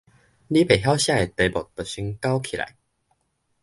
[0.47, 2.75] 你袂曉寫的題目就先勾起來